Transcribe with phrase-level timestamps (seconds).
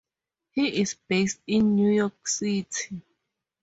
[0.49, 3.03] He is based in New York City.